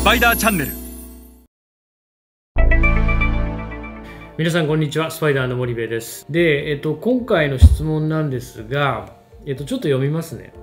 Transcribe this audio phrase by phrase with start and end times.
[0.00, 0.72] スパイダーチャンネル。
[4.38, 5.10] 皆さんこんにちは。
[5.10, 6.24] スパイダーの森部です。
[6.30, 9.12] で、えっと、今回の質問なんですが、
[9.44, 10.54] えっと、ちょっと読みますね。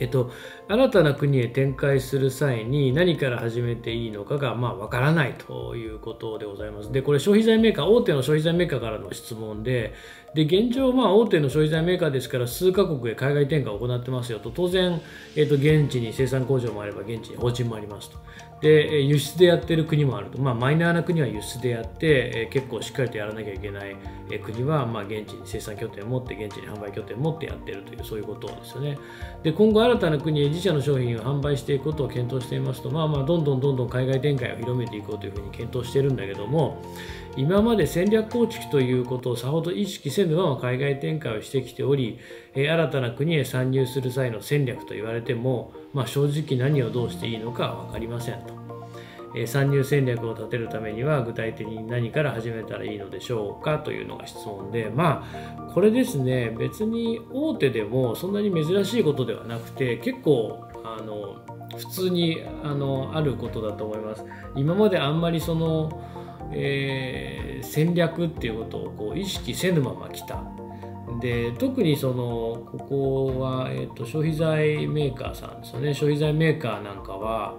[0.00, 0.32] えっと、
[0.68, 6.92] 新たな国へ展開する際に何から始めていいのかがまあ分からないということでございます。
[6.92, 9.92] で、これ消費財メーカー、大手の消費財メーカーからの質問で、
[10.34, 14.50] で現状、まあ、大手の消費財メーカーですから数カ国へ海外転換を行ってますよと。
[14.50, 15.00] 当然、
[15.36, 18.16] えー、と現地に生産工場もあれば現地に法人もありますと。
[18.62, 23.96] で輸出でやってる国もあると、まあ、マイナーな国は輸出でやって、え結構しっかりとやらなきゃいけない、
[24.30, 28.98] え国は、まあ、現地に生産拠点を持って現地に販売拠点を持ってやってるというそういうことですよね。
[29.42, 36.82] で今後新たな国へ自社の商品を販売していくことを検討していますと、まあ、まあどんどんどんどん海外展開を広めていこうというふうに検討してるんだけども
[37.36, 42.18] 今まで戦略構築ということをさほど意識せぬまま海外展開をしてきており、
[42.54, 48.61] え新たな国へ参入する際の戦略と言われても、まあ、正直何をどうしていいのか分かりませんと。
[49.36, 55.24] え参入戦略を立てるためには具体的に何から始めたらいいのでしょうかというのが質問でま
[55.58, 61.36] あこれですね別に大手でもそんなに珍しいことではなくて結構あの
[61.78, 64.24] 普通にあのあることだと思います。
[64.54, 65.90] 今まであんまりその
[66.54, 70.42] えー、戦略っていうことをこう意識せぬまま来た。
[71.20, 72.14] で特にその
[72.78, 75.94] ここは、えーと、消費財メーカーさんですよね。
[75.94, 77.56] 消費財メーカーなんかは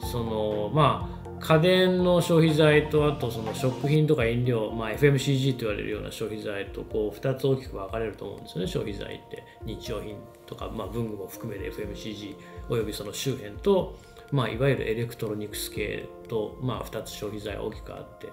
[0.00, 8.66] そのまあ家電の消費財とあとその食品とか飲料、まあ、FMCG と言われるような消費財とこう2つ大きく分かれると思うんですよね。
[8.66, 12.36] 消費財って日用品とか、まあ、文具も含めて FMCG
[12.70, 13.98] およびその周辺と
[14.34, 18.32] まあ、いわゆるエレクトロニクス系と、まあ、2つ消費財大きくあって。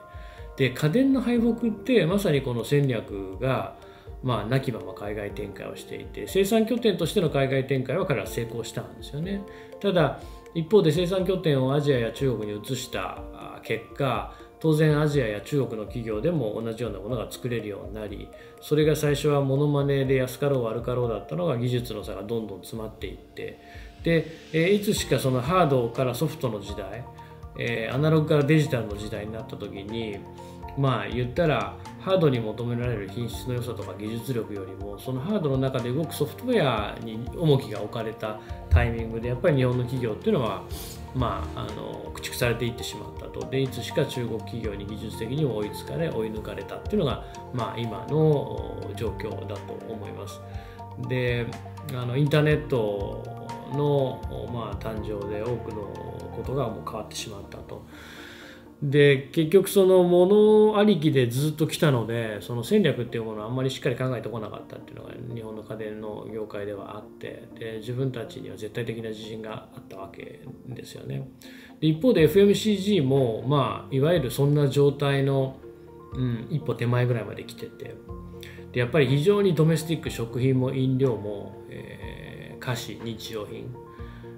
[0.57, 3.75] で家電の敗北ってまさにこの戦略が、
[4.21, 9.43] まあ、なきまま海外展開をしていて生産拠点としての海外展開は彼は成功したんですよね。
[9.79, 10.19] ただ
[10.53, 13.19] 一方で生産拠点をアジアや中国に移した
[13.63, 18.29] 結果当然アジアや中国の企業でも同じようなものが作れるようになり
[18.61, 23.59] それが最初はモノマネで安かろう悪かろうだったのが技術の差がどんどん詰まっていって
[24.03, 27.05] で、えいつしかそのハードからソフトの時代、
[27.59, 30.17] えアナログからデジタルの時代になった時に
[30.77, 38.39] まあ言ったらハードに求められる品質の良さとか技術力よりもそのハードの中で動くソフトウェアに重きが置かれた
[38.69, 40.63] タイミングでやっぱり日本の企業っていうのは
[41.15, 50.39] まあ、あの駆逐されていってしまったとでいつしか中国企業に技術的に追いつかれ追い抜かれたっていうのが、まあ、今の状況だと思います。
[51.07, 51.47] で
[51.93, 53.23] あのインターネット
[53.73, 54.21] の、
[54.53, 55.81] まあ、誕生で多くの
[56.35, 57.83] ことがもう変わってしまったと。
[58.81, 60.25] で結局そのも
[60.73, 71.29] のありきでずっと来たのでその戦略っていうものをあんまりしっかり考えてこなかったっていうのが日本の家電の業界ではあってで自分たちには絶対的な自信があったわけですよね。
[71.79, 75.57] で一方で FMCG もまあいわゆるそんな状態の、
[76.13, 77.95] うん、一歩手前ぐらいまで来てて
[78.71, 82.11] でやっぱり非常にドメスティック食品も飲料も、えー
[82.61, 83.75] 菓子日用品、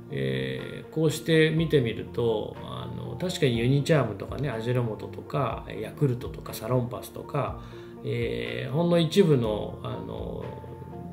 [0.10, 2.83] えー、こうして見てみるとあ
[3.24, 7.62] 確かにユニチャームとかね味の素とかヤクルトとかサロンパスとか、
[8.04, 10.44] えー、ほんの一部のあの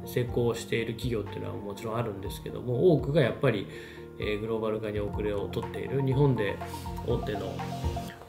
[0.07, 3.69] 成功している企業っていうのはもちろんあるんですけども多くがやっぱり、
[4.19, 6.57] えー、グローバル化に遅れをとっている日本で
[7.07, 7.55] 大手の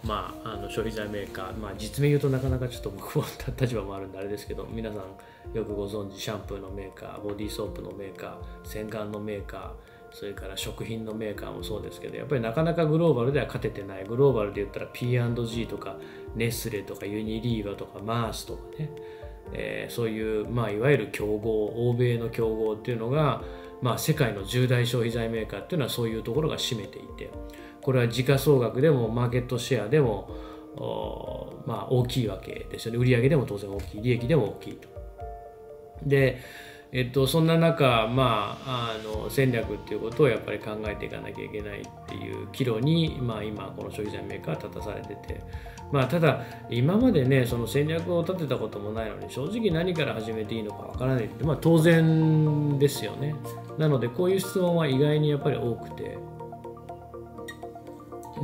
[0.03, 3.25] まあ、あの消費財メーカー、まあ、実名言うとなかなかちょっと僕も
[3.59, 15.97] 立場もあるんであれですけど皆さんよくご存知シャンプーのメーカーボディーソープのメーカー洗顔のメーカーそれから食品のメーカーもそうですけどやっぱりなかなかグローバルでは勝ててないグローバルで言ったら P&G とか
[16.35, 18.89] ネスレとかユニリーバとかマースとかね、
[19.53, 23.41] えー、そういう、まあ、いわゆる競合欧米の競合っていうのが、
[23.81, 27.29] まあ、世界の重大消費財メーカーっていうのはそういうところが占めていて。
[27.81, 30.29] これは時価総額でもマーケットシェアでも
[31.65, 34.87] まあ、大きいわけですよね売上でも当然大きい利益でも大きいと。
[36.05, 36.39] で
[36.93, 45.41] えっと、そんな中、まあ、あの戦略っていうことをやっぱり考えていかなきゃいけないっていう岐路に、まあ、今この消費財メーカーは立たされてて、
[45.93, 53.35] まあ、ただ今までねその戦略を立てたこともないのに正直何から始めていいのかわからないって、まあ、当然ですよね。
[53.77, 56.17] なのでこういう質問は意外にやっぱり多くて。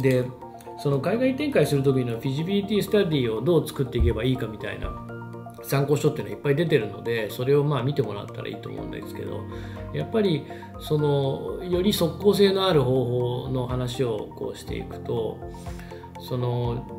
[0.01, 0.25] で
[0.79, 5.06] その海外展開する時のフィジビリティスタディをどう作っていけばいいかみたいな
[5.67, 9.41] 参考書っていうのはいっぱい出てるのでそれをまあ見てもらったらいいと思うんですけど
[9.93, 10.45] やっぱり
[10.79, 15.37] そのより即効性のある方法の話をこうしていくと
[16.21, 16.96] その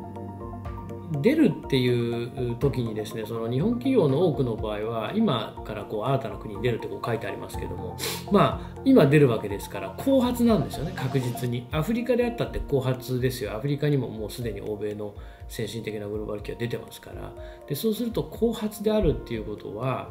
[1.11, 7.97] 出るっていう時にですねその日本企業の多くの場合は今からこう新たな国に出るってこう書いてありますけども
[8.31, 11.67] まあ今出るわけですから後発なんですよね確実に。
[11.71, 13.55] アフリカであったって後発ですよ。
[13.55, 15.15] アフリカにももうすでに欧米の
[15.47, 17.33] 先進的なグローバル企業出てますから。
[17.67, 20.09] でそうすると後発であるっていうことは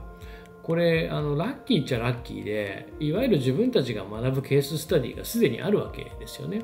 [0.62, 6.62] これあのラッキーっちゃラッキーでいわゆる自分たちが学ぶケーススタディがすでにあるわけですよね。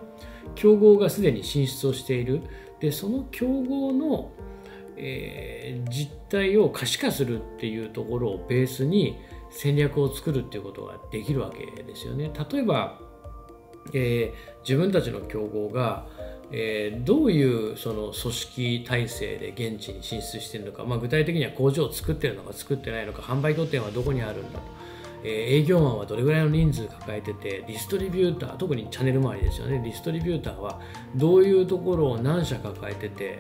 [0.55, 2.43] 競合がすでに進出をしている。
[2.81, 4.33] でその競合の、
[4.97, 9.19] えー、実態を可視化するっていうところをベースに
[9.51, 12.31] 戦略を作るっていうことができるわけですよね。
[12.51, 13.01] 例えば、
[13.93, 16.07] えー、自分たちの競合が
[16.57, 24.65] えー、どういうその組織体制で現地に進出しているのか、まあ、具体的には工場を作っているのか作ってないのか販売拠点はどこにあるんだと、
[25.25, 29.81] え、営業マンはどれぐらいの人数抱えててディストリビューター特にチャンネル周りですよね。
[29.81, 30.81] ディストリビューターは
[31.17, 33.39] どういうところを何社抱えてて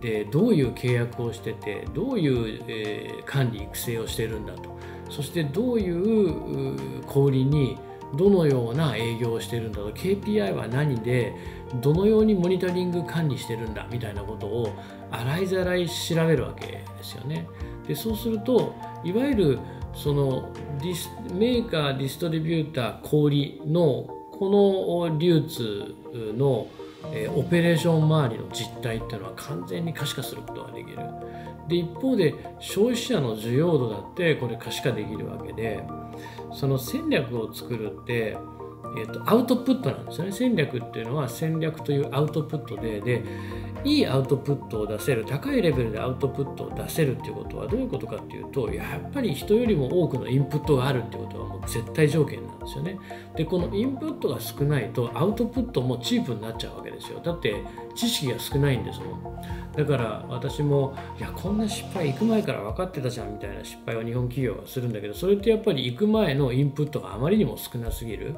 [0.00, 4.74] でどういう契約をしててどういう、えー、管理育成をしてるんだと。
[5.10, 7.78] そしてどういう小売に
[8.16, 9.90] どのような営業をしてるんだと。
[9.90, 11.34] KPI は何で
[11.80, 14.72] どのようにモニタリング管理してるんだみたいなことを
[15.10, 17.46] 洗いざらい調べるわけですよね。
[17.86, 18.74] でそうすると
[19.04, 19.58] いわゆる
[19.94, 25.94] そのディスメーカーディストリビューター小売のこの流通
[26.36, 26.66] の、
[27.12, 30.98] えオペレーション周りの実態っていうのは完全に可視化することができる。
[31.68, 35.82] で一方で消費者の需要度だってこれ可視化できるわけで
[36.52, 38.36] その戦略を作るって
[38.96, 40.32] えーと、アウトプットなんですよね。
[40.32, 43.24] 戦略っていうのは戦略というアウトプットでで
[43.84, 52.98] いいアウトプットを出せる高いレベルでアウトプットを出せるっていうことはどういうことかっていうとやっぱり人よりも多くのインプットがあるっていうことはもう絶対条件なんですよね。
[53.36, 57.20] でこのインプットが少ないとアウトプットもチープになっちゃうわけですよ。
[57.20, 57.54] だって
[57.94, 59.34] 知識が少ないんですもん
[59.76, 68.36] だから私もいやこんな失敗行く前から分かってたじゃんみたいな失敗を日本企業はするんだけどそれってやっぱり行く前のインプットがあまりにも少なすぎる。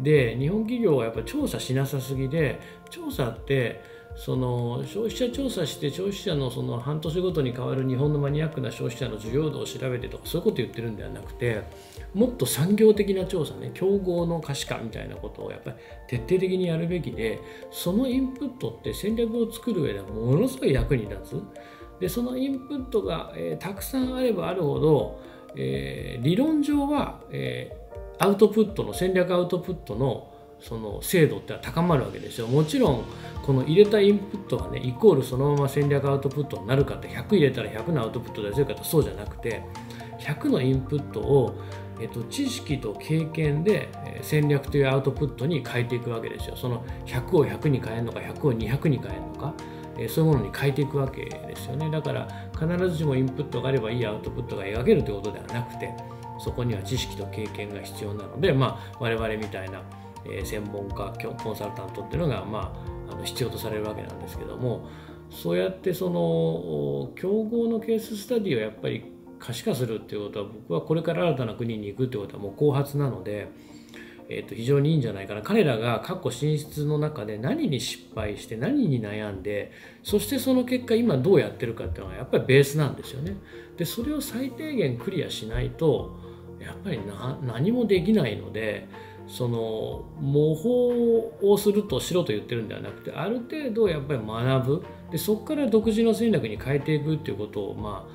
[0.00, 2.60] で日本企業はやっぱ調査しなさすぎで
[2.90, 3.82] 調査って
[4.16, 11.62] その消費者調査して消費者のその半年ごとに変わる日本のマニアックな消費者の需要度を調べてとかそういうこと言ってるんではなくて
[12.14, 15.76] もっと産業的な調査ね競合の可視化みたいなことをやっぱり
[16.08, 21.42] 徹底的にやるべきでそのインプットって戦略を作る上ではものすごい役に立つ。
[22.00, 25.20] でそのインプットが、えー、たくさんあればあるほど、
[25.54, 27.82] えー、理論上は、えー
[28.22, 30.31] アウトプットの戦略アウトプットの
[30.62, 32.46] その精度って高まるわけですよ。
[32.46, 33.04] もちろん
[33.42, 39.62] この入れたインプットがねイコールそのまま戦略アウトプットになるかって100入れたら100のアウトプット出せるかってそうじゃなくて
[40.20, 41.54] 100のインプットを、
[42.00, 43.88] えっと、知識と経験で
[44.22, 46.56] 戦略というアウトプットに変えていくわけですよ。
[46.56, 49.54] その100を100に変えるのか100を200に変えるのか
[50.08, 51.90] そういうものに変えていくわけですよね。
[51.90, 55.92] だから必ずしもインプットがあればいいアウトプットが描けるということではなくて
[56.38, 59.80] そこには知識と経験が必要なので、まあ、我々みたいな、
[60.30, 62.72] え専門家コンサルタントっていうのが、ま
[63.08, 64.88] あ、あの必要とされるわけなんですけども
[65.30, 69.04] そうやってその競合のケーススタディをやっぱり
[69.38, 73.48] 可視化するっていうことは僕はこれから新たな国に行くってことはもう後発なので。
[74.28, 79.72] えー、と非常にいいんじゃないかな彼らが過去進出の中で何に失敗して何に悩んで
[80.02, 83.36] そしてその結果今どうやってるかっていうのはやっぱりベースなんですよね
[83.76, 86.18] でそれを最低限クリアしないと
[86.60, 87.00] やっぱり
[87.42, 88.88] 何もできないので
[89.32, 98.06] その模倣をするとしろと言ってるんではなくてある程度やっぱり学ぶでそこから独自の戦略に変えていくっていうことをま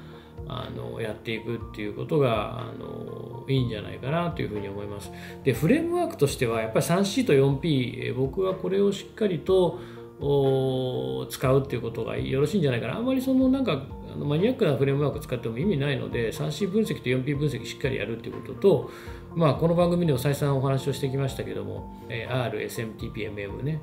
[0.48, 5.12] ああのやっていくっていうことがあのいいんじゃないかなというふうに思います。
[5.44, 9.80] でフレームワークとしてはやっぱり 3C と 4P 僕はこれをしっかりと
[10.20, 12.98] を使うっていうことがよろしいんじゃないかな。
[12.98, 13.84] あんまりそのなんか
[14.18, 18.92] マニアックなフレームワーク使っても意味ないので 3C 分析と 4P 分析しっかりやるっていうことと、
[19.36, 23.82] まあ、この番組でも再三お話をしてきましたけども R、SMT、PMM ね、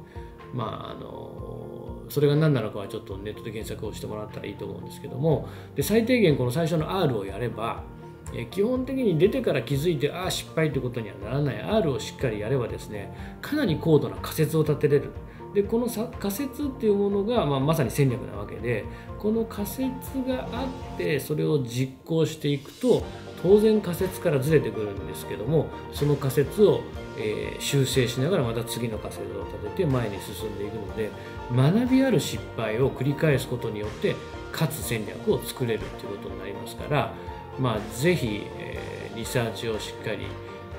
[0.53, 5.49] まあ、あのそれが何なのかはちょっとネットで検索をしてもらったらいいと思うんですけども。
[5.75, 7.83] で最低限この最初の R をやれば
[8.51, 11.63] 基本的に出てから気づいてああ失敗ということにはならない。
[11.63, 15.11] R をしっかりやればですねかなり高度な仮説を立てれる。
[15.55, 18.85] でこの仮説っていうものが、まあ、まさに戦略なわけで
[19.19, 19.87] この仮説
[20.27, 23.05] があってそれを実行していくと
[23.41, 26.81] 当然仮説からずれてくるんですけどもその仮説を、
[27.17, 31.11] えー、修正しながらまた次の仮説を立てて前に進んでいくので
[31.55, 34.17] 学びある失敗を繰り返すことによって
[34.51, 37.13] かつ戦略を作れるということになりますから、
[37.61, 40.27] まあ、ぜひ、えー、リサーチをしっかり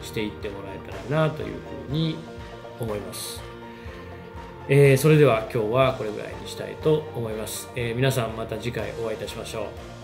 [0.01, 0.79] していってもらえ
[1.09, 1.55] たらなという
[1.87, 2.17] ふうに
[2.79, 3.54] 思います。
[4.67, 9.94] えーそれでは今日はこれぐらいにしたいと思います、えー皆さんまた次回お会いいたしましょう。